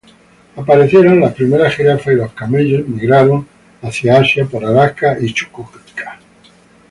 Aparecieron 0.55 1.19
las 1.19 1.35
primeras 1.35 1.75
jirafas, 1.75 2.07
y 2.15 2.17
los 2.17 2.31
camellos 2.33 2.87
migraron 2.87 3.47
hacia 3.83 4.17
Asia 4.17 4.45
por 4.47 4.65
Alaska 4.65 5.15
y 5.21 5.31
Chukotka. 5.31 6.19